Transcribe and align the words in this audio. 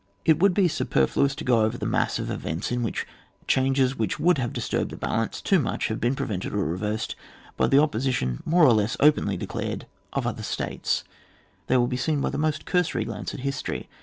It 0.25 0.39
would 0.39 0.55
be 0.55 0.67
superfluous 0.67 1.35
to 1.35 1.43
go 1.43 1.61
over 1.61 1.77
the 1.77 1.85
mass 1.85 2.17
of 2.17 2.31
events 2.31 2.71
in 2.71 2.81
which 2.81 3.05
changes 3.47 3.95
which 3.99 4.19
would 4.19 4.39
have 4.39 4.51
disturbed 4.51 4.89
the 4.89 4.97
balance 4.97 5.39
too 5.41 5.59
much 5.59 5.89
have 5.89 6.01
been 6.01 6.15
prevented 6.15 6.55
or 6.55 6.65
reversed 6.65 7.15
by 7.55 7.67
the 7.67 7.77
opposition 7.77 8.41
more 8.43 8.63
or 8.65 8.73
less 8.73 8.97
openly 8.99 9.37
declared 9.37 9.85
of 10.13 10.25
other 10.25 10.41
statea 10.41 11.03
They 11.67 11.75
wiU 11.75 11.87
be 11.87 11.97
seen 11.97 12.19
by 12.19 12.31
the 12.31 12.39
most 12.39 12.65
cursory 12.65 13.05
glance 13.05 13.35
at 13.35 13.41
history. 13.41 13.89